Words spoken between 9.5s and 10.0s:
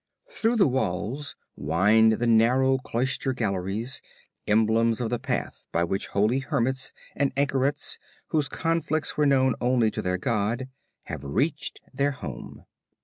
only